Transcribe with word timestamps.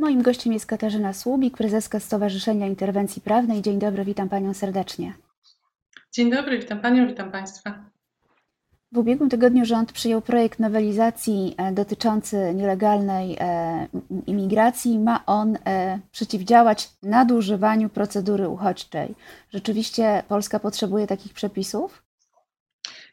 Moim 0.00 0.22
gościem 0.22 0.52
jest 0.52 0.66
Katarzyna 0.66 1.12
Słubik, 1.12 1.56
prezeska 1.56 2.00
Stowarzyszenia 2.00 2.66
Interwencji 2.66 3.22
Prawnej. 3.22 3.62
Dzień 3.62 3.78
dobry, 3.78 4.04
witam 4.04 4.28
Panią 4.28 4.54
serdecznie. 4.54 5.14
Dzień 6.12 6.30
dobry, 6.30 6.58
witam 6.58 6.80
Panią, 6.80 7.06
witam 7.06 7.30
Państwa. 7.30 7.84
W 8.92 8.98
ubiegłym 8.98 9.30
tygodniu 9.30 9.64
rząd 9.64 9.92
przyjął 9.92 10.20
projekt 10.20 10.58
nowelizacji 10.58 11.54
e, 11.56 11.72
dotyczący 11.72 12.54
nielegalnej 12.54 13.36
e, 13.40 13.86
imigracji. 14.26 14.98
Ma 14.98 15.26
on 15.26 15.58
e, 15.66 15.98
przeciwdziałać 16.12 16.90
nadużywaniu 17.02 17.88
procedury 17.88 18.48
uchodźczej. 18.48 19.14
Rzeczywiście 19.50 20.22
Polska 20.28 20.60
potrzebuje 20.60 21.06
takich 21.06 21.34
przepisów? 21.34 22.02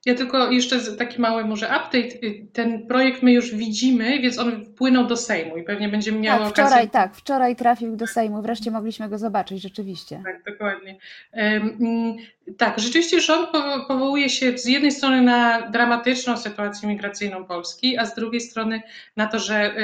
Ja 0.08 0.16
tylko 0.16 0.52
jeszcze 0.52 0.80
taki 0.98 1.22
mały 1.22 1.46
może 1.46 1.66
update. 1.66 2.18
Ten 2.54 2.88
projekt 2.88 3.24
my 3.24 3.32
już 3.34 3.56
widzimy, 3.56 4.20
więc 4.20 4.40
on 4.40 4.66
wpłynął 4.66 5.08
do 5.08 5.18
Sejmu 5.18 5.58
i 5.58 5.64
pewnie 5.64 5.90
będziemy 5.90 6.20
miały 6.20 6.44
tak, 6.44 6.54
wczoraj, 6.54 6.72
okazję... 6.72 6.90
Tak, 6.90 7.16
wczoraj 7.16 7.56
trafił 7.56 7.96
do 7.96 8.08
Sejmu. 8.08 8.42
Wreszcie 8.42 8.72
mogliśmy 8.72 9.10
go 9.10 9.18
zobaczyć 9.18 9.62
rzeczywiście. 9.62 10.22
Tak, 10.26 10.44
dokładnie. 10.54 10.98
Um, 11.34 12.16
tak, 12.58 12.80
rzeczywiście 12.80 13.22
rząd 13.22 13.50
powołuje 13.88 14.30
się 14.30 14.58
z 14.58 14.66
jednej 14.66 14.92
strony 14.92 15.22
na 15.22 15.70
dramatyczną 15.72 16.38
sytuację 16.38 16.90
migracyjną 16.90 17.46
Polski, 17.46 17.98
a 17.98 18.06
z 18.06 18.16
drugiej 18.16 18.42
strony 18.42 18.82
na 19.16 19.28
to, 19.28 19.40
że 19.40 19.76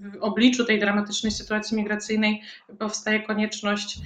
w 0.00 0.16
obliczu 0.20 0.64
tej 0.64 0.78
dramatycznej 0.78 1.32
sytuacji 1.32 1.76
migracyjnej 1.76 2.42
powstaje 2.78 3.20
konieczność 3.20 3.98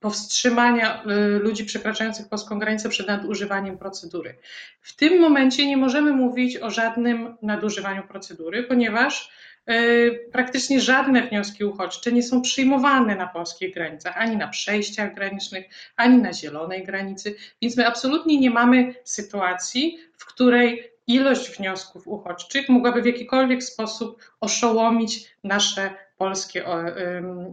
powstrzymania 0.00 1.02
y, 1.02 1.38
ludzi 1.38 1.64
przekraczających 1.64 2.28
polską 2.28 2.58
granicę 2.58 2.88
przed 2.88 3.08
nadużywaniem 3.08 3.78
procedury. 3.78 4.34
W 4.80 4.96
tym 4.96 5.20
momencie 5.20 5.66
nie 5.66 5.76
możemy 5.76 6.12
mówić 6.12 6.56
o 6.56 6.70
żadnym 6.70 7.36
nadużywaniu 7.42 8.02
procedury, 8.02 8.62
ponieważ 8.62 9.30
y, 9.70 10.28
praktycznie 10.32 10.80
żadne 10.80 11.22
wnioski 11.22 11.64
uchodźcze 11.64 12.12
nie 12.12 12.22
są 12.22 12.42
przyjmowane 12.42 13.16
na 13.16 13.26
polskich 13.26 13.74
granicach, 13.74 14.16
ani 14.16 14.36
na 14.36 14.48
przejściach 14.48 15.14
granicznych, 15.14 15.64
ani 15.96 16.18
na 16.18 16.32
zielonej 16.32 16.84
granicy, 16.84 17.34
więc 17.62 17.76
my 17.76 17.86
absolutnie 17.86 18.40
nie 18.40 18.50
mamy 18.50 18.94
sytuacji, 19.04 19.98
w 20.16 20.24
której 20.24 20.92
ilość 21.06 21.56
wniosków 21.58 22.08
uchodźczych 22.08 22.68
mogłaby 22.68 23.02
w 23.02 23.06
jakikolwiek 23.06 23.64
sposób 23.64 24.20
oszołomić 24.40 25.30
nasze 25.44 26.07
polskie 26.18 26.64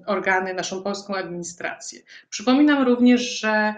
organy, 0.05 0.53
naszą 0.53 0.83
polską 0.83 1.15
administrację. 1.15 1.99
Przypominam 2.29 2.83
również, 2.83 3.39
że 3.39 3.73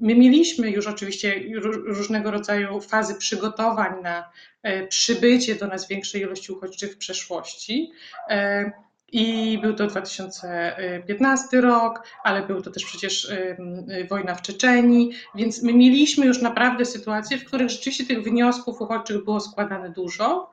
My 0.00 0.14
mieliśmy 0.14 0.70
już 0.70 0.86
oczywiście 0.86 1.42
różnego 1.84 2.30
rodzaju 2.30 2.80
fazy 2.80 3.14
przygotowań 3.14 4.02
na 4.02 4.30
e, 4.62 4.86
przybycie 4.86 5.54
do 5.54 5.66
nas 5.66 5.88
większej 5.88 6.22
ilości 6.22 6.52
uchodźczych 6.52 6.92
w 6.92 6.98
przeszłości. 6.98 7.92
I 9.12 9.58
był 9.62 9.74
to 9.74 9.86
2015 9.86 11.60
rok, 11.60 12.02
ale 12.24 12.46
był 12.46 12.62
to 12.62 12.70
też 12.70 12.84
przecież 12.84 13.32
wojna 14.10 14.34
w 14.34 14.42
Czeczeni, 14.42 15.12
więc 15.34 15.62
my 15.62 15.74
mieliśmy 15.74 16.26
już 16.26 16.42
naprawdę 16.42 16.84
sytuacje, 16.84 17.38
w 17.38 17.44
których 17.44 17.70
rzeczywiście 17.70 18.06
tych 18.06 18.22
wniosków 18.22 18.80
uchodźczych 18.80 19.24
było 19.24 19.40
składane 19.40 19.90
dużo. 19.90 20.50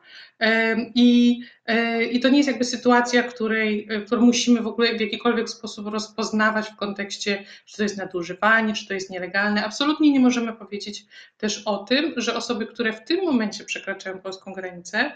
I, 0.96 1.42
e, 1.66 2.04
I 2.04 2.20
to 2.20 2.30
nie 2.30 2.38
jest 2.38 2.50
jakby 2.50 2.66
sytuacja, 2.66 3.24
której, 3.24 3.88
e, 3.90 4.02
którą 4.02 4.22
musimy 4.22 4.62
w 4.62 4.68
ogóle 4.68 4.98
w 4.98 5.02
jakikolwiek 5.02 5.50
sposób 5.50 5.88
rozpoznawać 5.88 6.70
w 6.70 6.76
kontekście, 6.76 7.44
czy 7.66 7.78
to 7.78 7.84
jest 7.84 7.98
nadużywanie, 7.98 8.74
czy 8.74 8.88
to 8.88 8.94
jest 8.94 9.10
nielegalne. 9.10 9.66
Absolutnie 9.66 10.12
nie 10.12 10.20
możemy 10.20 10.54
powiedzieć 10.54 11.06
też 11.38 11.62
o 11.66 11.78
tym, 11.78 12.14
że 12.18 12.36
osoby, 12.36 12.66
które 12.66 12.94
w 12.94 13.04
tym 13.04 13.26
momencie 13.26 13.64
przekraczają 13.64 14.20
polską 14.20 14.54
granicę, 14.54 15.12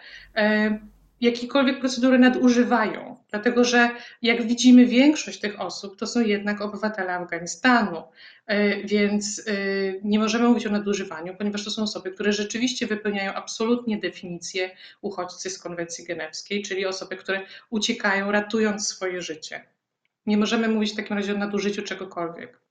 jakiekolwiek 1.21 1.79
procedury 1.79 2.19
nadużywają, 2.19 3.23
dlatego 3.29 3.63
że 3.63 3.89
jak 4.21 4.47
widzimy, 4.47 4.85
większość 4.85 5.39
tych 5.39 5.61
osób 5.61 5.99
to 5.99 6.07
są 6.07 6.21
jednak 6.21 6.61
obywatele 6.61 7.13
Afganistanu, 7.13 8.03
e, 8.47 8.83
więc 8.83 9.47
e, 9.47 9.51
nie 10.03 10.19
możemy 10.19 10.47
mówić 10.47 10.67
o 10.67 10.71
nadużywaniu, 10.71 11.35
ponieważ 11.35 11.63
to 11.63 11.71
są 11.71 11.83
osoby, 11.83 12.11
które 12.11 12.33
rzeczywiście 12.33 12.87
wypełniają 12.87 13.33
absolutnie 13.33 13.97
definicję 13.97 14.69
uchodźcy 15.01 15.49
z 15.49 15.59
konwencji 15.59 16.05
genewskiej, 16.05 16.63
czyli 16.63 16.85
osoby, 16.85 17.15
które 17.15 17.41
uciekają, 17.69 18.31
ratując 18.31 18.87
swoje 18.87 19.21
życie. 19.21 19.65
Nie 20.25 20.37
możemy 20.37 20.67
mówić 20.67 20.93
w 20.93 20.95
takim 20.95 21.17
razie 21.17 21.35
o 21.35 21.37
nadużyciu 21.37 21.81
czegokolwiek. 21.81 22.61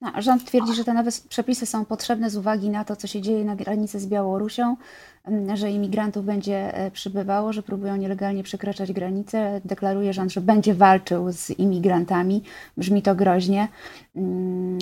No, 0.00 0.12
rząd 0.18 0.44
twierdzi, 0.44 0.74
że 0.74 0.84
te 0.84 0.94
nowe 0.94 1.10
przepisy 1.28 1.66
są 1.66 1.84
potrzebne 1.84 2.30
z 2.30 2.36
uwagi 2.36 2.70
na 2.70 2.84
to, 2.84 2.96
co 2.96 3.06
się 3.06 3.20
dzieje 3.20 3.44
na 3.44 3.56
granicy 3.56 4.00
z 4.00 4.06
Białorusią, 4.06 4.76
że 5.54 5.70
imigrantów 5.70 6.24
będzie 6.24 6.74
e, 6.74 6.90
przybywało, 6.90 7.52
że 7.52 7.62
próbują 7.62 7.96
nielegalnie 7.96 8.42
przekraczać 8.42 8.92
granice. 8.92 9.60
Deklaruje 9.64 10.12
rząd, 10.12 10.32
że 10.32 10.40
będzie 10.40 10.74
walczył 10.74 11.32
z 11.32 11.50
imigrantami. 11.50 12.42
Brzmi 12.76 13.02
to 13.02 13.14
groźnie. 13.14 13.68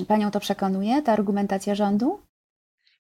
Panią 0.09 0.31
to 0.31 0.41
przekonuje, 0.41 1.03
ta 1.03 1.13
argumentacja 1.13 1.75
rządu? 1.75 2.21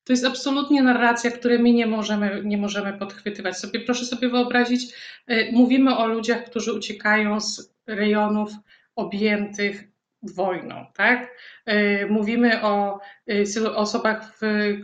To 0.05 0.13
jest 0.13 0.25
absolutnie 0.25 0.83
narracja, 0.83 1.31
której 1.31 1.59
my 1.59 1.73
nie 1.73 1.87
możemy, 1.87 2.43
nie 2.45 2.59
możemy 2.59 2.93
podchwytywać. 2.93 3.59
Sobie, 3.59 3.81
proszę 3.81 4.05
sobie 4.05 4.29
wyobrazić, 4.29 4.95
e, 5.27 5.53
mówimy 5.53 5.97
o 5.97 6.07
ludziach, 6.07 6.45
którzy 6.45 6.73
uciekają 6.73 7.41
z 7.41 7.73
rejonów 7.87 8.53
objętych 8.97 9.89
wojną, 10.23 10.87
tak? 10.97 11.37
E, 11.67 12.07
mówimy 12.07 12.63
o 12.63 13.01
e, 13.29 13.75
osobach, 13.77 14.39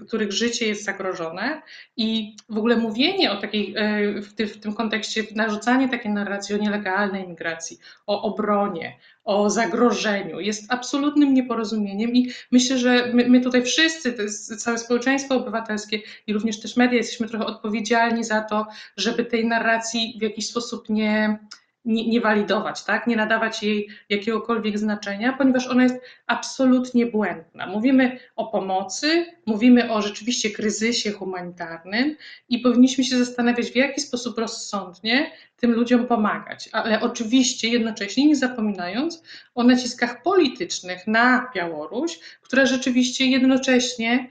których 0.07 0.33
życie 0.33 0.67
jest 0.67 0.85
zagrożone 0.85 1.63
i 1.97 2.37
w 2.49 2.59
ogóle 2.59 2.77
mówienie 2.77 3.33
o 3.33 3.37
takiej, 3.37 3.75
e, 3.77 4.23
w 4.23 4.61
tym, 4.61 4.75
kontekście, 4.75 5.23
narzucanie 5.35 5.89
takiej 5.89 6.13
narracji 6.13 6.55
o 6.55 6.59
nielegalnej 6.59 7.29
migracji, 7.29 7.79
o 8.07 8.23
obronie, 8.23 8.99
o 9.25 9.51
zagrożeniu 9.51 10.41
jest 10.41 10.73
absolutnym 10.73 11.35
nieporozumieniem 11.35 12.15
i 12.15 12.31
myślę, 12.51 12.79
że 12.79 13.11
my, 13.13 13.29
my 13.29 13.41
tutaj 13.41 13.63
wszyscy, 13.63 14.13
to 14.13 14.23
całe 14.57 14.79
społeczeństwo 14.79 15.37
obywatelskie 15.37 16.01
i 16.27 16.33
również 16.33 16.61
też 16.61 16.77
media 16.77 16.97
jesteśmy 16.97 17.29
trochę 17.29 17.47
odpowiedzialni 17.47 18.25
za 18.25 18.41
to, 18.41 18.67
żeby 18.97 19.25
tej 19.25 19.47
narracji 19.47 20.17
w 20.19 20.23
jakiś 20.23 20.49
sposób 20.49 20.89
nie, 20.89 21.39
nie, 21.85 22.09
nie 22.09 22.21
walidować, 22.21 22.85
tak? 22.85 23.07
nie 23.07 23.17
nadawać 23.17 23.63
jej 23.63 23.89
jakiegokolwiek 24.09 24.79
znaczenia, 24.79 25.33
ponieważ 25.33 25.67
ona 25.67 25.83
jest 25.83 26.01
absolutnie 26.27 27.07
błędna. 27.07 27.67
Mówimy 27.67 28.19
o 28.37 28.47
pomocy, 28.47 29.27
mówimy 29.47 29.93
o 29.93 30.03
rzeczywiście 30.03 30.51
kryzysie 30.51 31.13
humanitarnym 31.13 32.17
i 32.49 32.59
powinniśmy 32.59 33.05
się 33.05 33.19
zastanawiać, 33.19 33.71
w 33.71 33.77
jaki 33.77 34.01
sposób 34.01 34.39
rozsądnie 34.39 35.31
tym 35.57 35.73
ludziom 35.73 36.07
pomagać, 36.07 36.69
ale 36.73 37.01
oczywiście 37.01 37.69
jednocześnie 37.69 38.27
nie 38.27 38.37
zapominając 38.37 39.23
o 39.55 39.65
naciskach 39.65 40.23
politycznych 40.23 41.07
na 41.07 41.51
Białoruś, 41.55 42.19
która 42.43 42.67
rzeczywiście 42.67 43.27
jednocześnie 43.27 44.31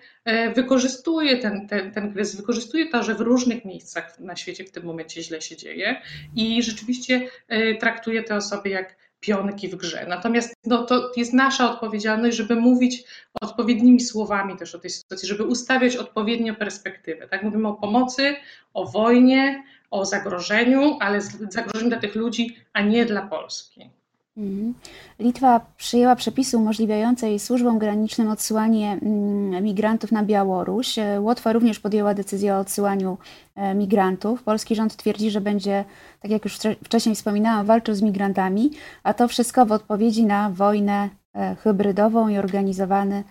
wykorzystuje 0.55 1.37
ten, 1.37 1.67
ten, 1.67 1.91
ten 1.91 2.13
kryzys, 2.13 2.35
wykorzystuje 2.35 2.89
to, 2.89 3.03
że 3.03 3.15
w 3.15 3.21
różnych 3.21 3.65
miejscach 3.65 4.19
na 4.19 4.35
świecie 4.35 4.63
w 4.63 4.71
tym 4.71 4.85
momencie 4.85 5.23
źle 5.23 5.41
się 5.41 5.57
dzieje 5.57 6.01
i 6.35 6.63
rzeczywiście 6.63 7.27
e, 7.47 7.75
traktuje 7.75 8.23
te 8.23 8.35
osoby 8.35 8.69
jak 8.69 8.95
pionki 9.19 9.67
w 9.67 9.75
grze. 9.75 10.05
Natomiast 10.09 10.53
no, 10.65 10.85
to 10.85 11.11
jest 11.15 11.33
nasza 11.33 11.71
odpowiedzialność, 11.71 12.37
żeby 12.37 12.55
mówić 12.55 13.03
odpowiednimi 13.41 14.01
słowami 14.01 14.57
też 14.57 14.75
o 14.75 14.79
tej 14.79 14.89
sytuacji, 14.89 15.27
żeby 15.27 15.43
ustawiać 15.43 15.95
odpowiednio 15.95 16.55
perspektywę. 16.55 17.27
Tak? 17.27 17.43
Mówimy 17.43 17.67
o 17.67 17.73
pomocy, 17.73 18.35
o 18.73 18.85
wojnie, 18.85 19.63
o 19.91 20.05
zagrożeniu, 20.05 20.97
ale 20.99 21.21
zagrożeniu 21.49 21.89
dla 21.89 21.99
tych 21.99 22.15
ludzi, 22.15 22.57
a 22.73 22.81
nie 22.81 23.05
dla 23.05 23.21
Polski. 23.21 23.89
Mhm. 24.37 24.73
Litwa 25.19 25.61
przyjęła 25.77 26.15
przepisy 26.15 26.57
umożliwiające 26.57 27.39
służbom 27.39 27.79
granicznym 27.79 28.29
odsyłanie 28.29 28.99
mm, 29.01 29.63
migrantów 29.63 30.11
na 30.11 30.23
Białoruś. 30.23 30.95
Łotwa 31.19 31.53
również 31.53 31.79
podjęła 31.79 32.13
decyzję 32.13 32.55
o 32.55 32.59
odsyłaniu 32.59 33.17
e, 33.55 33.75
migrantów. 33.75 34.43
Polski 34.43 34.75
rząd 34.75 34.95
twierdzi, 34.95 35.31
że 35.31 35.41
będzie, 35.41 35.85
tak 36.19 36.31
jak 36.31 36.43
już 36.43 36.57
wcześniej 36.83 37.15
wspominałam, 37.15 37.65
walczył 37.65 37.95
z 37.95 38.01
migrantami, 38.01 38.71
a 39.03 39.13
to 39.13 39.27
wszystko 39.27 39.65
w 39.65 39.71
odpowiedzi 39.71 40.25
na 40.25 40.49
wojnę 40.49 41.09
e, 41.33 41.55
hybrydową 41.55 42.27
i 42.27 42.37
organizowany 42.37 43.23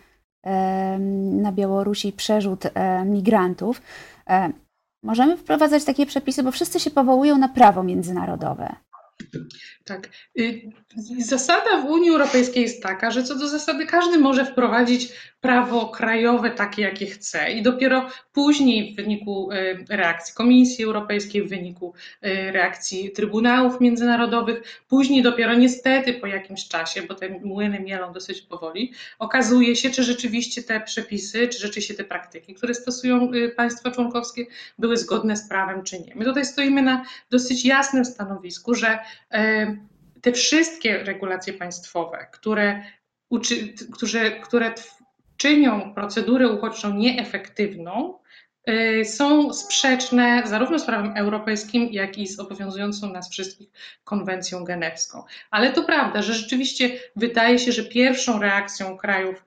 e, 0.43 0.99
na 1.43 1.53
Białorusi 1.53 2.13
przerzut 2.13 2.65
migrantów. 3.07 3.83
Możemy 5.05 5.37
wprowadzać 5.37 5.85
takie 5.85 6.07
przepisy, 6.07 6.43
bo 6.43 6.51
wszyscy 6.51 6.81
się 6.81 6.91
powołują 6.91 7.39
na 7.39 7.49
prawo 7.49 7.83
międzynarodowe. 7.83 8.77
Tak. 9.85 10.09
Y, 10.39 10.71
zasada 11.19 11.81
w 11.83 11.85
Unii 11.85 12.11
Europejskiej 12.11 12.63
jest 12.63 12.83
taka, 12.83 13.11
że 13.11 13.23
co 13.23 13.35
do 13.39 13.49
zasady 13.49 13.87
każdy 13.87 14.19
może 14.19 14.45
wprowadzić 14.45 15.13
prawo 15.43 15.89
krajowe 15.89 16.51
takie, 16.51 16.83
jakie 16.83 17.07
chce, 17.07 17.53
i 17.53 17.63
dopiero 17.63 18.09
później 18.33 18.93
w 18.93 18.97
wyniku 18.97 19.53
y, 19.53 19.85
reakcji 19.89 20.35
Komisji 20.35 20.85
Europejskiej, 20.85 21.43
w 21.43 21.49
wyniku 21.49 21.95
y, 22.25 22.53
reakcji 22.53 23.11
Trybunałów 23.11 23.81
Międzynarodowych, 23.81 24.83
później 24.89 25.23
dopiero 25.23 25.55
niestety 25.55 26.15
po 26.15 26.27
jakimś 26.27 26.69
czasie, 26.69 27.03
bo 27.03 27.15
te 27.15 27.29
młyny 27.29 27.81
mielą 27.81 28.13
dosyć 28.13 28.43
powoli, 28.43 28.93
okazuje 29.19 29.77
się, 29.77 29.91
czy 29.91 30.03
rzeczywiście 30.05 30.63
te 30.63 30.81
przepisy, 30.81 31.49
czy 31.49 31.59
rzeczywiście 31.59 31.95
te 31.95 32.05
praktyki, 32.05 32.55
które 32.55 32.75
stosują 32.75 33.31
państwa 33.57 33.91
członkowskie, 33.91 34.47
były 34.79 34.97
zgodne 34.97 35.37
z 35.37 35.49
prawem, 35.49 35.83
czy 35.83 36.01
nie. 36.01 36.15
My 36.15 36.25
tutaj 36.25 36.45
stoimy 36.45 36.83
na 36.83 37.05
dosyć 37.31 37.65
jasnym 37.65 38.05
stanowisku, 38.05 38.75
że 38.75 38.99
te 40.23 40.33
wszystkie 40.33 41.05
regulacje 41.05 41.53
państwowe, 41.53 42.27
które, 42.33 42.85
uczy, 43.31 43.75
które, 43.93 44.41
które 44.41 44.75
czynią 45.37 45.95
procedurę 45.95 46.49
uchodźczą 46.49 46.95
nieefektywną, 46.95 48.19
są 49.05 49.53
sprzeczne 49.53 50.43
zarówno 50.47 50.79
z 50.79 50.85
prawem 50.85 51.13
europejskim, 51.17 51.89
jak 51.93 52.19
i 52.19 52.27
z 52.27 52.39
obowiązującą 52.39 53.13
nas 53.13 53.31
wszystkich 53.31 53.69
konwencją 54.05 54.65
genewską. 54.65 55.23
Ale 55.51 55.73
to 55.73 55.83
prawda, 55.83 56.23
że 56.23 56.35
rzeczywiście 56.35 56.91
wydaje 57.17 57.59
się, 57.59 57.73
że 57.73 57.85
pierwszą 57.85 58.43
reakcją 58.43 58.97
krajów 58.97 59.45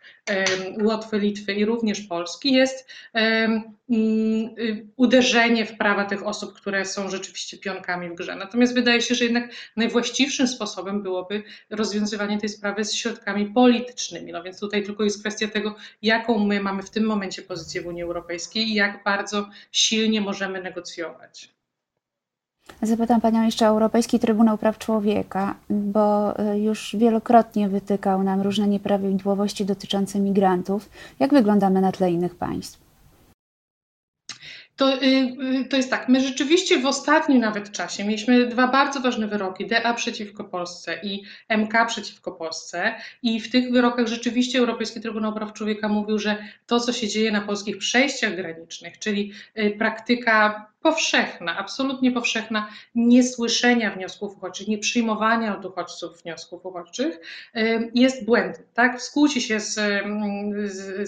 Łotwy, 0.82 1.20
Litwy 1.20 1.54
i 1.54 1.66
również 1.66 2.02
Polski 2.02 2.54
jest 2.54 2.90
y, 3.18 4.88
uderzenie 4.96 5.66
w 5.66 5.78
prawa 5.78 6.06
tych 6.06 6.28
osób, 6.28 6.54
które 6.54 6.86
są 6.86 7.10
rzeczywiście 7.10 7.58
pionkami 7.58 8.10
w 8.10 8.16
grze. 8.16 8.36
Natomiast 8.36 8.74
wydaje 8.74 9.02
się, 9.02 9.16
że 9.16 9.24
jednak 9.24 9.52
najwłaściwszym 9.76 10.48
sposobem 10.48 11.04
byłoby 11.04 11.44
rozwiązywanie 11.70 12.38
tej 12.38 12.50
sprawy 12.50 12.86
z 12.86 12.94
środkami 12.94 13.46
politycznymi. 13.46 14.32
No 14.32 14.44
więc 14.44 14.60
tutaj 14.60 14.84
tylko 14.84 15.04
jest 15.04 15.20
kwestia 15.20 15.48
tego, 15.48 15.76
jaką 16.02 16.40
my 16.40 16.62
mamy 16.62 16.84
w 16.84 16.90
tym 16.90 17.04
momencie 17.04 17.42
pozycję 17.42 17.82
w 17.82 17.88
Unii 17.88 18.04
Europejskiej 18.04 18.64
i 18.64 18.74
jak 18.74 19.04
bardzo 19.06 19.50
silnie 19.72 20.22
możemy 20.22 20.62
negocjować. 20.62 21.56
Zapytam 22.82 23.22
Panią 23.22 23.44
jeszcze 23.44 23.66
o 23.66 23.70
Europejski 23.70 24.20
Trybunał 24.20 24.58
Praw 24.58 24.78
Człowieka, 24.78 25.56
bo 25.70 26.40
e, 26.40 26.60
już 26.60 26.96
wielokrotnie 27.00 27.70
wytykał 27.70 28.24
nam 28.24 28.42
różne 28.42 28.68
nieprawidłowości 28.68 29.66
dotyczące 29.66 30.20
migrantów. 30.20 30.90
Jak 31.20 31.34
wyglądamy 31.34 31.82
na 31.82 31.92
tle 31.92 32.12
innych 32.12 32.36
państw? 32.36 32.85
To, 34.76 34.94
y, 34.94 35.06
y, 35.06 35.66
to 35.70 35.78
jest 35.78 35.90
tak, 35.90 36.10
my 36.10 36.22
rzeczywiście 36.22 36.80
w 36.80 36.86
ostatnim 36.86 37.40
nawet 37.40 37.72
czasie 37.72 38.04
mieliśmy 38.04 38.48
dwa 38.48 38.68
bardzo 38.68 39.00
ważne 39.00 39.28
wyroki, 39.28 39.68
DA 39.68 39.94
przeciwko 39.94 40.44
Polsce 40.44 41.00
i 41.04 41.24
MK 41.50 41.86
przeciwko 41.88 42.32
Polsce 42.32 42.96
i 43.24 43.40
w 43.40 43.52
tych 43.52 43.72
wyrokach 43.72 44.08
rzeczywiście 44.08 44.60
Europejski 44.60 45.02
Trybunał 45.02 45.34
Praw 45.34 45.54
Człowieka 45.54 45.88
mówił, 45.88 46.20
że 46.20 46.38
to, 46.68 46.80
co 46.80 46.94
się 46.94 47.08
dzieje 47.08 47.32
na 47.32 47.42
polskich 47.42 47.78
przejściach 47.78 48.36
granicznych, 48.36 49.00
czyli 49.00 49.32
y, 49.60 49.76
praktyka 49.78 50.68
powszechna, 50.86 51.58
absolutnie 51.58 52.12
powszechna 52.12 52.68
niesłyszenia 52.96 53.92
wniosków 53.92 54.38
uchodźczych, 54.38 54.68
nieprzyjmowania 54.68 55.58
od 55.58 55.66
uchodźców 55.66 56.22
wniosków 56.22 56.66
uchodźczych 56.66 57.20
jest 57.94 58.26
błędem. 58.26 58.64
Tak? 58.74 59.02
Skłóci 59.02 59.42
się 59.42 59.60
z, 59.60 59.74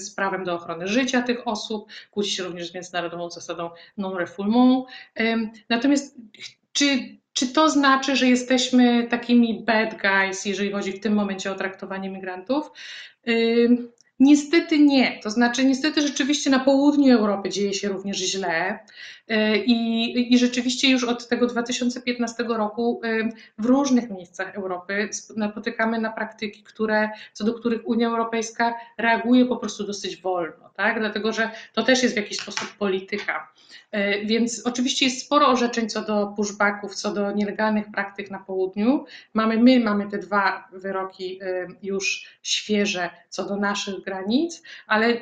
z, 0.01 0.15
prawem 0.15 0.44
do 0.44 0.56
ochrony 0.56 0.88
życia 0.88 1.21
tych 1.21 1.47
osób, 1.47 1.89
kłóci 2.12 2.31
się 2.31 2.44
również 2.44 2.71
z 2.71 2.74
międzynarodową 2.74 3.29
zasadą 3.29 3.69
non-refoulement. 3.97 4.83
Natomiast 5.69 6.15
czy 6.73 7.18
czy 7.33 7.47
to 7.47 7.69
znaczy, 7.69 8.15
że 8.15 8.27
jesteśmy 8.27 9.07
takimi 9.07 9.63
bad 9.65 10.01
guys, 10.01 10.45
jeżeli 10.45 10.71
chodzi 10.71 10.91
w 10.91 11.00
tym 11.00 11.13
momencie 11.13 11.51
o 11.51 11.56
traktowanie 11.56 12.09
migrantów? 12.09 12.71
Niestety 14.19 14.80
nie. 14.80 15.19
To 15.23 15.30
znaczy, 15.30 15.65
niestety 15.65 16.01
rzeczywiście 16.01 16.50
na 16.50 16.59
południu 16.59 17.18
Europy 17.18 17.50
dzieje 17.50 17.73
się 17.73 17.89
również 17.89 18.18
źle. 18.18 18.80
I, 19.65 20.33
I 20.33 20.38
rzeczywiście 20.38 20.89
już 20.89 21.03
od 21.03 21.27
tego 21.27 21.47
2015 21.47 22.44
roku 22.44 23.01
w 23.57 23.65
różnych 23.65 24.09
miejscach 24.09 24.56
Europy 24.56 25.09
napotykamy 25.35 26.01
na 26.01 26.12
praktyki, 26.12 26.63
które, 26.63 27.09
co 27.33 27.44
do 27.44 27.53
których 27.53 27.88
Unia 27.88 28.07
Europejska 28.07 28.74
reaguje 28.97 29.45
po 29.45 29.57
prostu 29.57 29.83
dosyć 29.83 30.21
wolno, 30.21 30.69
tak? 30.75 31.00
dlatego 31.00 31.33
że 31.33 31.51
to 31.74 31.83
też 31.83 32.03
jest 32.03 32.15
w 32.15 32.18
jakiś 32.18 32.38
sposób 32.38 32.68
polityka. 32.77 33.51
E, 33.91 34.25
więc 34.25 34.62
oczywiście 34.65 35.06
jest 35.06 35.21
sporo 35.21 35.47
orzeczeń 35.47 35.89
co 35.89 36.01
do 36.01 36.33
pushbacków, 36.35 36.95
co 36.95 37.13
do 37.13 37.31
nielegalnych 37.31 37.91
praktyk 37.91 38.31
na 38.31 38.39
południu. 38.39 39.06
Mamy 39.33 39.57
my, 39.57 39.80
mamy 39.80 40.09
te 40.09 40.18
dwa 40.18 40.68
wyroki 40.71 41.39
już 41.83 42.25
świeże 42.41 43.09
co 43.30 43.45
do 43.45 43.57
naszych 43.57 44.03
granic, 44.03 44.63
ale 44.88 45.13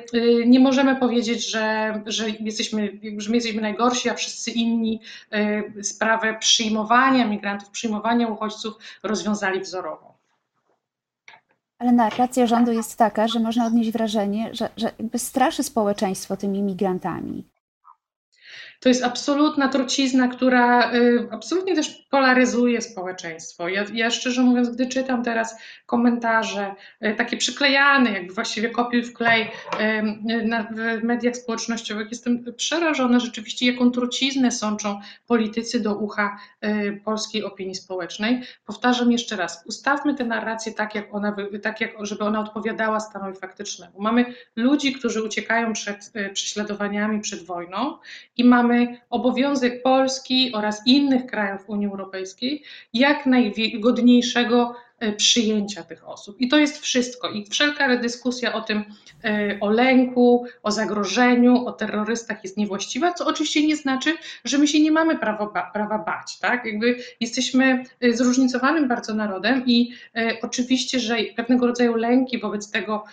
nie 0.46 0.60
możemy 0.60 0.96
powiedzieć, 0.96 1.50
że, 1.50 1.94
że, 2.06 2.30
jesteśmy, 2.40 2.98
że 3.18 3.30
my 3.30 3.36
jesteśmy 3.36 3.62
najgorsi 3.62 3.95
a 4.10 4.14
wszyscy 4.14 4.50
inni 4.50 5.00
e, 5.30 5.62
sprawę 5.84 6.36
przyjmowania 6.38 7.26
migrantów, 7.26 7.70
przyjmowania 7.70 8.28
uchodźców 8.28 8.74
rozwiązali 9.02 9.60
wzorowo. 9.60 10.16
Ale 11.78 11.92
narracja 11.92 12.46
rządu 12.46 12.72
jest 12.72 12.96
taka, 12.96 13.28
że 13.28 13.40
można 13.40 13.66
odnieść 13.66 13.90
wrażenie, 13.90 14.50
że, 14.52 14.68
że 14.76 14.92
jakby 14.98 15.18
straszy 15.18 15.62
społeczeństwo 15.62 16.36
tymi 16.36 16.62
migrantami. 16.62 17.44
To 18.80 18.88
jest 18.88 19.04
absolutna 19.04 19.68
trucizna, 19.68 20.28
która 20.28 20.94
y, 20.94 21.28
absolutnie 21.30 21.74
też 21.74 22.06
polaryzuje 22.10 22.82
społeczeństwo. 22.82 23.68
Ja, 23.68 23.84
ja 23.92 24.10
szczerze 24.10 24.42
mówiąc, 24.42 24.70
gdy 24.70 24.86
czytam 24.86 25.22
teraz 25.22 25.58
komentarze, 25.86 26.74
y, 27.04 27.14
takie 27.14 27.36
przyklejane, 27.36 28.10
jakby 28.10 28.34
właściwie 28.34 28.70
kopiuj 28.70 29.02
w 29.02 29.12
klej 29.12 29.42
y, 29.42 29.48
w 31.00 31.02
mediach 31.02 31.36
społecznościowych, 31.36 32.08
jestem 32.10 32.44
przerażona 32.56 33.20
rzeczywiście, 33.20 33.66
jaką 33.66 33.90
truciznę 33.90 34.50
sączą 34.50 35.00
politycy 35.26 35.80
do 35.80 35.94
ucha 35.94 36.38
polskiej 37.04 37.44
opinii 37.44 37.74
społecznej. 37.74 38.42
Powtarzam 38.64 39.12
jeszcze 39.12 39.36
raz, 39.36 39.62
ustawmy 39.66 40.14
tę 40.14 40.24
narrację 40.24 40.72
tak, 40.72 40.94
jak 40.94 41.14
ona, 41.14 41.36
tak 41.62 41.80
jak, 41.80 41.90
żeby 42.00 42.24
ona 42.24 42.40
odpowiadała 42.40 43.00
stanowi 43.00 43.38
faktycznemu. 43.38 44.00
Mamy 44.00 44.34
ludzi, 44.56 44.92
którzy 44.92 45.22
uciekają 45.22 45.72
przed 45.72 46.12
prześladowaniami, 46.32 47.20
przed 47.20 47.42
wojną 47.44 47.98
i 48.36 48.44
mamy 48.44 48.65
mamy 48.66 48.98
obowiązek 49.10 49.82
Polski 49.82 50.52
oraz 50.54 50.86
innych 50.86 51.26
krajów 51.26 51.68
Unii 51.68 51.86
Europejskiej 51.86 52.62
jak 52.92 53.26
najgodniejszego 53.26 54.74
E, 55.00 55.12
przyjęcia 55.12 55.82
tych 55.82 56.08
osób. 56.08 56.40
I 56.40 56.48
to 56.48 56.58
jest 56.58 56.78
wszystko. 56.78 57.30
I 57.30 57.46
wszelka 57.46 57.96
dyskusja 57.96 58.54
o 58.54 58.60
tym, 58.60 58.84
e, 59.24 59.58
o 59.60 59.70
lęku, 59.70 60.46
o 60.62 60.70
zagrożeniu, 60.70 61.66
o 61.66 61.72
terrorystach 61.72 62.44
jest 62.44 62.56
niewłaściwa, 62.56 63.12
co 63.12 63.26
oczywiście 63.26 63.66
nie 63.66 63.76
znaczy, 63.76 64.14
że 64.44 64.58
my 64.58 64.68
się 64.68 64.80
nie 64.80 64.92
mamy 64.92 65.18
prawa, 65.18 65.70
prawa 65.72 65.98
bać. 65.98 66.38
Tak? 66.38 66.64
Jakby 66.64 66.96
jesteśmy 67.20 67.84
e, 68.00 68.12
zróżnicowanym 68.12 68.88
bardzo 68.88 69.14
narodem 69.14 69.62
i 69.66 69.92
oczywiście, 70.42 71.00
że 71.00 71.16
pewnego 71.36 71.66
rodzaju 71.66 71.94
lęki 71.94 72.38
wobec 72.38 72.70
tego, 72.70 73.04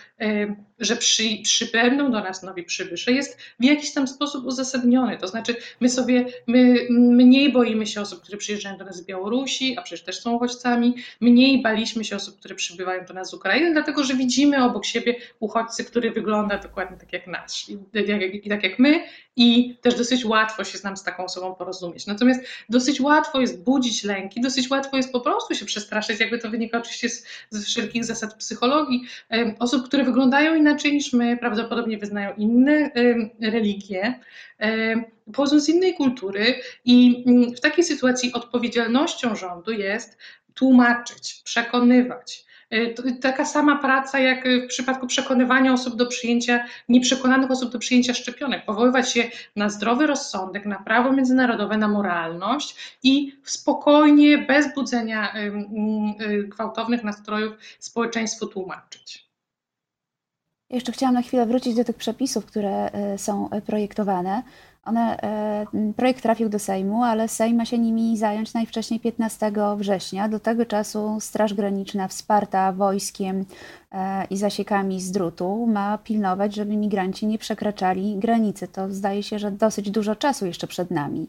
że 0.78 0.96
przy, 0.96 1.22
przybędą 1.42 2.10
do 2.10 2.20
nas 2.20 2.42
nowi 2.42 2.62
przybysze, 2.62 3.12
jest 3.12 3.38
w 3.60 3.64
jakiś 3.64 3.92
tam 3.92 4.08
sposób 4.08 4.46
uzasadniony. 4.46 5.18
To 5.18 5.28
znaczy, 5.28 5.56
my 5.80 5.88
sobie 5.88 6.26
my 6.46 6.86
mniej 6.90 7.52
boimy 7.52 7.86
się 7.86 8.00
osób, 8.00 8.22
które 8.22 8.38
przyjeżdżają 8.38 8.78
do 8.78 8.84
nas 8.84 8.96
z 8.96 9.04
Białorusi, 9.04 9.78
a 9.78 9.82
przecież 9.82 10.04
też 10.04 10.20
są 10.20 10.32
uchodźcami, 10.32 10.94
mniej 11.20 11.62
baliśmy 11.62 12.04
się 12.04 12.16
osób, 12.16 12.38
które 12.38 12.54
przybywają 12.54 13.04
do 13.04 13.14
nas 13.14 13.30
z 13.30 13.34
Ukrainy, 13.34 13.72
dlatego 13.72 14.04
że 14.04 14.14
widzimy 14.14 14.64
obok 14.64 14.86
siebie 14.86 15.14
uchodźcy, 15.40 15.84
który 15.84 16.10
wygląda 16.10 16.58
dokładnie 16.58 16.96
tak 16.96 17.12
jak 17.12 17.26
nasz, 17.26 17.68
i, 17.68 17.78
i, 18.44 18.48
tak 18.48 18.62
jak 18.62 18.78
my, 18.78 19.04
i 19.36 19.76
też 19.82 19.94
dosyć 19.94 20.24
łatwo 20.24 20.64
się 20.64 20.78
nam 20.84 20.96
z 20.96 21.02
taką 21.02 21.24
osobą 21.24 21.54
porozumieć. 21.54 22.06
Natomiast 22.06 22.40
dosyć 22.68 23.00
łatwo 23.00 23.40
jest 23.40 23.64
budzić 23.64 24.04
lęki, 24.04 24.40
dosyć 24.40 24.70
łatwo 24.70 24.96
jest 24.96 25.12
po 25.12 25.20
prostu 25.20 25.54
się 25.54 25.64
przestraszyć, 25.64 26.20
jakby 26.20 26.38
to 26.38 26.50
wynika 26.50 26.78
oczywiście 26.78 27.08
z, 27.08 27.26
z 27.50 27.66
wszelkich 27.66 28.04
zasad 28.04 28.34
psychologii, 28.34 29.02
osób, 29.58 29.86
które 29.88 30.04
wyglądają 30.04 30.54
inaczej 30.64 30.92
niż 30.92 31.12
my, 31.12 31.36
prawdopodobnie 31.36 31.98
wyznają 31.98 32.34
inne 32.36 32.90
religie, 33.40 34.20
pochodzą 35.32 35.60
z 35.60 35.68
innej 35.68 35.94
kultury 35.94 36.54
i 36.84 37.24
mm, 37.26 37.54
w 37.56 37.60
takiej 37.60 37.84
sytuacji 37.84 38.32
odpowiedzialnością 38.32 39.36
rządu 39.36 39.72
jest 39.72 40.18
tłumaczyć, 40.54 41.40
przekonywać. 41.44 42.44
Y, 42.72 42.94
taka 43.20 43.44
sama 43.44 43.78
praca 43.78 44.18
jak 44.18 44.44
w 44.64 44.66
przypadku 44.66 45.06
przekonywania 45.06 45.72
osób 45.72 45.96
do 45.96 46.06
przyjęcia, 46.06 46.64
nieprzekonanych 46.88 47.50
osób 47.50 47.72
do 47.72 47.78
przyjęcia 47.78 48.14
szczepionek. 48.14 48.64
Powoływać 48.64 49.12
się 49.12 49.24
na 49.56 49.68
zdrowy 49.68 50.06
rozsądek, 50.06 50.66
na 50.66 50.78
prawo 50.78 51.12
międzynarodowe, 51.12 51.76
na 51.78 51.88
moralność 51.88 52.96
i 53.02 53.36
spokojnie, 53.42 54.38
bez 54.38 54.74
budzenia 54.74 55.34
y, 56.20 56.42
gwałtownych 56.42 57.04
nastrojów 57.04 57.54
społeczeństwu 57.78 58.46
tłumaczyć. 58.46 59.23
Jeszcze 60.70 60.92
chciałam 60.92 61.14
na 61.14 61.22
chwilę 61.22 61.46
wrócić 61.46 61.74
do 61.74 61.84
tych 61.84 61.96
przepisów, 61.96 62.46
które 62.46 62.90
y, 63.14 63.18
są 63.18 63.48
projektowane. 63.66 64.42
One, 64.84 65.18
projekt 65.96 66.22
trafił 66.22 66.48
do 66.48 66.58
Sejmu, 66.58 67.04
ale 67.04 67.28
Sejm 67.28 67.56
ma 67.56 67.64
się 67.64 67.78
nimi 67.78 68.16
zająć 68.18 68.54
najwcześniej 68.54 69.00
15 69.00 69.52
września. 69.76 70.28
Do 70.28 70.40
tego 70.40 70.66
czasu 70.66 71.16
Straż 71.20 71.54
Graniczna 71.54 72.08
wsparta 72.08 72.72
wojskiem 72.72 73.44
i 74.30 74.36
zasiekami 74.36 75.00
z 75.00 75.10
drutu 75.10 75.66
ma 75.66 75.98
pilnować, 75.98 76.54
żeby 76.54 76.76
migranci 76.76 77.26
nie 77.26 77.38
przekraczali 77.38 78.16
granicy. 78.16 78.68
To 78.68 78.90
zdaje 78.90 79.22
się, 79.22 79.38
że 79.38 79.50
dosyć 79.50 79.90
dużo 79.90 80.16
czasu 80.16 80.46
jeszcze 80.46 80.66
przed 80.66 80.90
nami. 80.90 81.28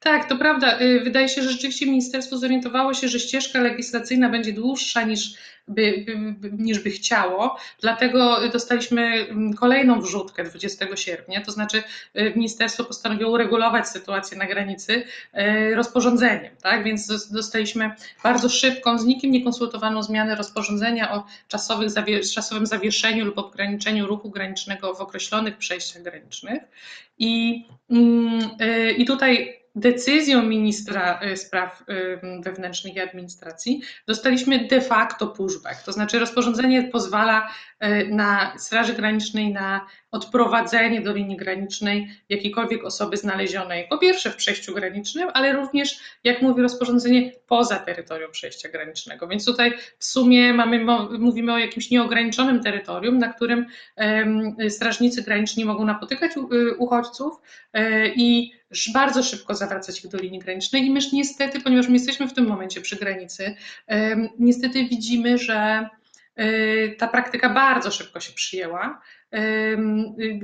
Tak, 0.00 0.28
to 0.28 0.36
prawda. 0.36 0.80
Y, 0.80 1.00
wydaje 1.00 1.28
się, 1.28 1.42
że 1.42 1.50
rzeczywiście 1.50 1.86
ministerstwo 1.86 2.38
zorientowało 2.38 2.94
się, 2.94 3.08
że 3.08 3.20
ścieżka 3.20 3.60
legislacyjna 3.60 4.28
będzie 4.28 4.52
dłuższa 4.52 5.02
niż 5.02 5.34
by, 5.68 6.04
by, 6.38 6.50
niż 6.52 6.78
by 6.78 6.90
chciało. 6.90 7.56
Dlatego 7.80 8.48
dostaliśmy 8.52 9.02
mm, 9.02 9.54
kolejną 9.54 10.00
wrzutkę 10.00 10.44
20 10.44 10.96
sierpnia, 10.96 11.40
to 11.40 11.52
znaczy 11.52 11.82
y, 12.18 12.32
ministerstwo 12.36 12.84
postanowiło 12.84 13.30
uregulować 13.30 13.88
sytuację 13.88 14.38
na 14.38 14.46
granicy 14.46 14.92
y, 14.92 15.74
rozporządzeniem, 15.74 16.56
tak? 16.62 16.84
Więc 16.84 17.32
dostaliśmy 17.32 17.90
bardzo 18.22 18.48
szybką, 18.48 18.98
z 18.98 19.04
nikim 19.04 19.30
niekonsultowaną 19.30 20.02
zmianę 20.02 20.34
rozporządzenia 20.34 21.12
o 21.12 21.26
czasowych, 21.48 21.92
czasowym 22.34 22.66
zawieszeniu 22.66 23.24
lub 23.24 23.38
ograniczeniu 23.38 24.06
ruchu 24.06 24.30
granicznego 24.30 24.94
w 24.94 25.00
określonych 25.00 25.56
przejściach 25.56 26.02
granicznych. 26.02 26.62
I, 27.18 27.64
mm, 27.90 28.50
i 28.96 29.04
tutaj 29.04 29.59
decyzją 29.74 30.42
ministra 30.42 31.20
y, 31.22 31.36
spraw 31.36 31.82
y, 31.82 32.20
wewnętrznych 32.42 32.94
i 32.94 33.00
administracji 33.00 33.80
dostaliśmy 34.06 34.66
de 34.68 34.80
facto 34.80 35.26
pushback. 35.26 35.82
To 35.82 35.92
znaczy 35.92 36.18
rozporządzenie 36.18 36.82
pozwala 36.82 37.50
y, 37.84 38.08
na 38.10 38.58
Straży 38.58 38.92
Granicznej 38.94 39.52
na 39.52 39.86
odprowadzenie 40.10 41.00
do 41.00 41.12
linii 41.12 41.36
granicznej 41.36 42.08
jakiejkolwiek 42.28 42.84
osoby 42.84 43.16
znalezionej 43.16 43.86
po 43.88 43.98
pierwsze 43.98 44.30
w 44.30 44.36
przejściu 44.36 44.74
granicznym, 44.74 45.28
ale 45.34 45.52
również, 45.52 46.00
jak 46.24 46.42
mówi 46.42 46.62
rozporządzenie, 46.62 47.32
poza 47.46 47.78
terytorium 47.78 48.32
przejścia 48.32 48.68
granicznego. 48.68 49.28
Więc 49.28 49.44
tutaj 49.44 49.72
w 49.98 50.04
sumie 50.04 50.54
mamy, 50.54 50.84
mówimy 51.18 51.52
o 51.52 51.58
jakimś 51.58 51.90
nieograniczonym 51.90 52.62
terytorium, 52.62 53.18
na 53.18 53.32
którym 53.32 53.66
strażnicy 54.68 55.22
graniczni 55.22 55.64
mogą 55.64 55.84
napotykać 55.84 56.32
uchodźców 56.78 57.40
i 58.16 58.52
bardzo 58.92 59.22
szybko 59.22 59.54
zawracać 59.54 60.04
ich 60.04 60.10
do 60.10 60.18
linii 60.18 60.38
granicznej 60.38 60.86
i 60.86 60.90
my 60.90 61.00
niestety, 61.12 61.60
ponieważ 61.60 61.86
my 61.86 61.92
jesteśmy 61.92 62.28
w 62.28 62.32
tym 62.32 62.46
momencie 62.46 62.80
przy 62.80 62.96
granicy, 62.96 63.56
niestety 64.38 64.88
widzimy, 64.88 65.38
że 65.38 65.88
e, 66.36 66.88
ta 66.88 67.08
praktyka 67.08 67.48
bardzo 67.50 67.90
szybko 67.90 68.20
się 68.20 68.32
przyjęła 68.32 69.00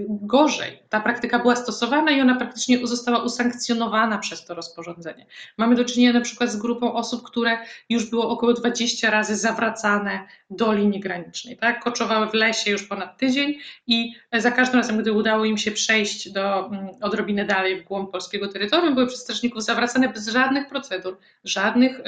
gorzej. 0.08 0.82
Ta 0.88 1.00
praktyka 1.00 1.38
była 1.38 1.56
stosowana 1.56 2.10
i 2.10 2.20
ona 2.20 2.34
praktycznie 2.34 2.86
została 2.86 3.22
usankcjonowana 3.22 4.18
przez 4.18 4.44
to 4.44 4.54
rozporządzenie. 4.54 5.26
Mamy 5.58 5.74
do 5.74 5.84
czynienia 5.84 6.12
na 6.12 6.20
przykład 6.20 6.50
z 6.50 6.56
grupą 6.56 6.92
osób, 6.92 7.22
które 7.22 7.58
już 7.88 8.10
było 8.10 8.30
około 8.30 8.52
20 8.52 9.10
razy 9.10 9.36
zawracane 9.36 10.20
do 10.50 10.72
linii 10.72 11.00
granicznej. 11.00 11.56
Tak? 11.56 11.84
Koczowały 11.84 12.30
w 12.30 12.34
lesie 12.34 12.70
już 12.70 12.82
ponad 12.82 13.18
tydzień 13.18 13.54
i 13.86 14.14
za 14.32 14.50
każdym 14.50 14.80
razem, 14.80 14.98
gdy 14.98 15.12
udało 15.12 15.44
im 15.44 15.58
się 15.58 15.70
przejść 15.70 16.32
do 16.32 16.66
mm, 16.66 16.88
odrobiny 17.00 17.44
dalej 17.44 17.80
w 17.80 17.84
głąb 17.84 18.10
polskiego 18.12 18.48
terytorium, 18.48 18.94
były 18.94 19.06
przez 19.06 19.20
strażników 19.20 19.62
zawracane 19.62 20.08
bez 20.08 20.28
żadnych 20.28 20.68
procedur, 20.68 21.18
żadnych 21.44 22.00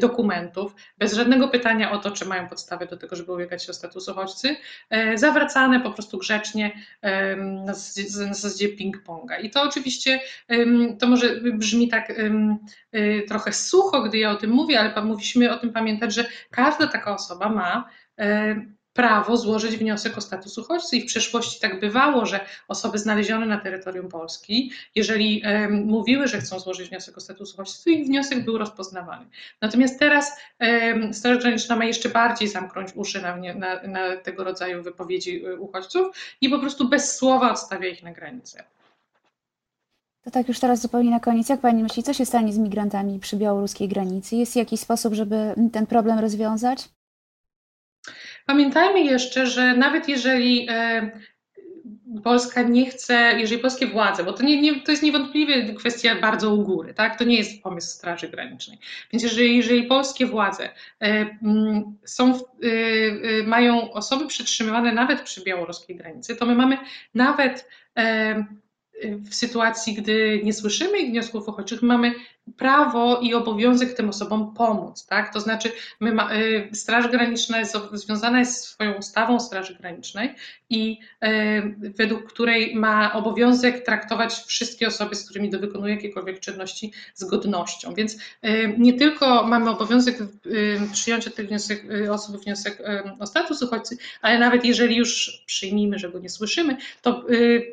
dokumentów, 0.00 0.74
bez 0.98 1.12
żadnego 1.12 1.48
pytania 1.48 1.92
o 1.92 1.98
to, 1.98 2.10
czy 2.10 2.24
mają 2.24 2.48
podstawę 2.48 2.86
do 2.86 2.96
tego, 2.96 3.16
żeby 3.16 3.32
ubiegać 3.32 3.64
się 3.64 3.70
o 3.70 3.74
status 3.74 4.08
uchodźcy, 4.08 4.56
e, 4.90 5.18
zawracane 5.18 5.80
po 5.80 5.91
prostu 5.92 6.18
grzecznie 6.18 6.72
na 7.66 7.74
zasadzie 7.74 8.68
ping-ponga. 8.68 9.40
I 9.42 9.50
to 9.50 9.62
oczywiście, 9.62 10.20
to 10.98 11.06
może 11.06 11.40
brzmi 11.40 11.88
tak 11.88 12.10
y, 12.94 13.24
trochę 13.28 13.52
sucho, 13.52 14.02
gdy 14.02 14.18
ja 14.18 14.30
o 14.30 14.36
tym 14.36 14.50
mówię, 14.50 14.80
ale 14.80 15.04
musimy 15.04 15.52
o 15.52 15.58
tym 15.58 15.72
pamiętać, 15.72 16.14
że 16.14 16.26
każda 16.50 16.86
taka 16.86 17.14
osoba 17.14 17.48
ma 17.48 17.88
prawo 18.92 19.36
złożyć 19.36 19.76
wniosek 19.76 20.18
o 20.18 20.20
status 20.20 20.58
uchodźcy 20.58 20.96
i 20.96 21.02
w 21.02 21.06
przeszłości 21.06 21.60
tak 21.60 21.80
bywało, 21.80 22.26
że 22.26 22.40
osoby 22.68 22.98
znalezione 22.98 23.46
na 23.46 23.58
terytorium 23.58 24.08
Polski, 24.08 24.72
jeżeli 24.94 25.42
um, 25.44 25.84
mówiły, 25.84 26.28
że 26.28 26.38
chcą 26.38 26.60
złożyć 26.60 26.88
wniosek 26.88 27.16
o 27.18 27.20
status 27.20 27.54
uchodźcy, 27.54 27.84
to 27.84 27.90
ich 27.90 28.06
wniosek 28.06 28.44
był 28.44 28.58
rozpoznawany. 28.58 29.26
Natomiast 29.60 29.98
teraz 29.98 30.36
um, 30.60 31.14
Straż 31.14 31.38
Graniczna 31.38 31.76
ma 31.76 31.84
jeszcze 31.84 32.08
bardziej 32.08 32.48
zamknąć 32.48 32.90
uszy 32.94 33.22
na, 33.22 33.36
na, 33.36 33.82
na 33.82 34.16
tego 34.16 34.44
rodzaju 34.44 34.82
wypowiedzi 34.82 35.46
y, 35.46 35.60
uchodźców 35.60 36.16
i 36.40 36.48
po 36.48 36.58
prostu 36.58 36.88
bez 36.88 37.16
słowa 37.16 37.52
odstawia 37.52 37.88
ich 37.88 38.02
na 38.02 38.12
granicę. 38.12 38.64
To 40.24 40.30
tak 40.30 40.48
już 40.48 40.60
teraz 40.60 40.80
zupełnie 40.80 41.10
na 41.10 41.20
koniec. 41.20 41.48
Jak 41.48 41.60
Pani 41.60 41.82
myśli, 41.82 42.02
co 42.02 42.12
się 42.12 42.26
stanie 42.26 42.52
z 42.52 42.58
migrantami 42.58 43.18
przy 43.18 43.36
białoruskiej 43.36 43.88
granicy? 43.88 44.36
Jest 44.36 44.56
jakiś 44.56 44.80
sposób, 44.80 45.14
żeby 45.14 45.54
ten 45.72 45.86
problem 45.86 46.18
rozwiązać? 46.18 46.88
Pamiętajmy 48.46 49.00
jeszcze, 49.00 49.46
że 49.46 49.76
nawet 49.76 50.08
jeżeli 50.08 50.66
e, 50.70 51.10
Polska 52.24 52.62
nie 52.62 52.90
chce, 52.90 53.34
jeżeli 53.38 53.60
polskie 53.60 53.86
władze, 53.86 54.24
bo 54.24 54.32
to, 54.32 54.42
nie, 54.42 54.60
nie, 54.60 54.80
to 54.80 54.90
jest 54.90 55.02
niewątpliwie 55.02 55.74
kwestia 55.74 56.20
bardzo 56.20 56.54
u 56.54 56.62
góry, 56.62 56.94
tak? 56.94 57.18
to 57.18 57.24
nie 57.24 57.36
jest 57.36 57.62
pomysł 57.62 57.88
Straży 57.88 58.28
Granicznej. 58.28 58.78
Więc 59.12 59.22
jeżeli, 59.22 59.56
jeżeli 59.56 59.82
polskie 59.82 60.26
władze 60.26 60.68
e, 61.02 61.38
są, 62.04 62.34
e, 62.34 63.42
mają 63.46 63.92
osoby 63.92 64.26
przetrzymywane 64.26 64.92
nawet 64.92 65.22
przy 65.22 65.44
białoruskiej 65.44 65.96
granicy, 65.96 66.36
to 66.36 66.46
my 66.46 66.54
mamy 66.54 66.78
nawet 67.14 67.68
w 69.04 69.34
sytuacji, 69.34 69.94
gdy 69.94 70.40
nie 70.44 70.52
słyszymy 70.52 70.98
ich 70.98 71.10
wniosków 71.10 71.48
uchodźczych, 71.48 71.82
mamy 71.82 72.14
prawo 72.56 73.20
i 73.20 73.34
obowiązek 73.34 73.94
tym 73.94 74.08
osobom 74.08 74.54
pomóc. 74.54 75.06
Tak? 75.06 75.32
To 75.32 75.40
znaczy, 75.40 75.72
my 76.00 76.12
ma, 76.12 76.34
y, 76.34 76.70
Straż 76.72 77.08
Graniczna 77.08 77.58
jest 77.58 77.76
związana 77.92 78.38
jest 78.38 78.64
swoją 78.64 78.92
ustawą 78.92 79.40
Straży 79.40 79.74
Granicznej 79.74 80.34
i 80.70 80.98
y, 81.24 81.92
według 81.96 82.32
której 82.32 82.74
ma 82.76 83.12
obowiązek 83.12 83.84
traktować 83.84 84.34
wszystkie 84.34 84.86
osoby, 84.86 85.14
z 85.14 85.24
którymi 85.24 85.50
wykonuje 85.50 85.94
jakiekolwiek 85.94 86.40
czynności 86.40 86.92
z 87.14 87.24
godnością. 87.24 87.94
Więc 87.94 88.14
y, 88.14 88.74
nie 88.78 88.92
tylko 88.92 89.46
mamy 89.46 89.70
obowiązek 89.70 90.18
przyjąć 90.92 91.26
od 91.26 91.34
tych 91.34 91.48
wniosek, 91.48 91.84
osób 92.10 92.44
wniosek 92.44 92.82
o 93.18 93.26
status 93.26 93.62
uchodźcy, 93.62 93.96
ale 94.22 94.38
nawet 94.38 94.64
jeżeli 94.64 94.96
już 94.96 95.42
przyjmijmy, 95.46 95.98
że 95.98 96.10
go 96.10 96.18
nie 96.18 96.30
słyszymy, 96.30 96.76
to 97.02 97.24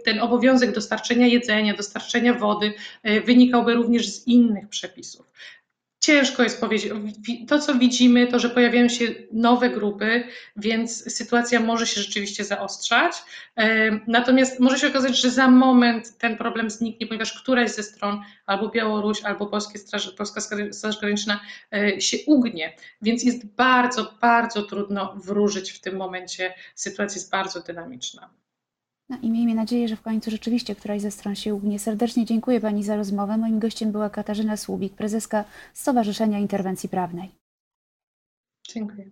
ten 0.05 0.19
obowiązek 0.19 0.71
dostarczenia 0.71 1.27
jedzenia, 1.27 1.73
dostarczenia 1.73 2.33
wody 2.33 2.73
wynikałby 3.25 3.73
również 3.73 4.09
z 4.09 4.27
innych 4.27 4.58
innych 4.59 4.69
przepisów. 4.69 5.25
Ciężko 5.99 6.43
jest 6.43 6.61
powiedzieć. 6.61 6.93
To, 7.47 7.59
co 7.59 7.75
widzimy, 7.75 8.27
to, 8.27 8.39
że 8.39 8.49
pojawiają 8.49 8.89
się 8.89 9.05
nowe 9.31 9.69
grupy, 9.69 10.23
więc 10.55 11.13
sytuacja 11.15 11.59
może 11.59 11.87
się 11.87 12.01
rzeczywiście 12.01 12.43
zaostrzać. 12.43 13.13
Natomiast 14.07 14.59
może 14.59 14.79
się 14.79 14.87
okazać, 14.87 15.21
że 15.21 15.31
za 15.31 15.47
moment 15.47 16.17
ten 16.17 16.37
problem 16.37 16.69
zniknie, 16.69 17.07
ponieważ 17.07 17.41
któraś 17.41 17.71
ze 17.71 17.83
stron, 17.83 18.21
albo 18.45 18.69
Białoruś, 18.69 19.23
albo 19.23 19.47
Polskie 19.47 19.79
Straż, 19.79 20.11
Polska 20.11 20.41
Straż 20.71 20.99
Graniczna 20.99 21.39
e, 21.73 22.01
się 22.01 22.17
ugnie. 22.27 22.75
Więc 23.01 23.23
jest 23.23 23.45
bardzo, 23.45 24.13
bardzo 24.21 24.63
trudno 24.63 25.13
wróżyć 25.25 25.71
w 25.71 25.81
tym 25.81 25.95
momencie. 25.95 26.53
Sytuacja 26.75 27.15
jest 27.15 27.31
bardzo 27.31 27.61
dynamiczna. 27.61 28.29
No 29.09 29.17
i 29.21 29.29
miejmy 29.29 29.55
nadzieję, 29.55 29.87
że 29.87 29.95
w 29.95 30.01
końcu 30.01 30.31
rzeczywiście 30.31 30.75
któraś 30.75 31.01
ze 31.01 31.11
stron 31.11 31.35
się 31.35 31.55
ugnie. 31.55 31.79
Serdecznie 31.79 32.25
dziękuję 32.25 32.61
Pani 32.61 32.83
za 32.83 32.95
rozmowę. 32.95 33.37
Moim 33.37 33.59
gościem 33.59 33.91
była 33.91 34.09
Katarzyna 34.09 34.57
Słubik, 34.57 34.93
prezeska 34.93 35.45
Stowarzyszenia 35.73 36.39
Interwencji 36.39 36.89
Prawnej. 36.89 37.31
Dziękuję. 38.67 39.11